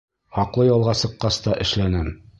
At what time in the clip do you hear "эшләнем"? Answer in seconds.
1.67-2.13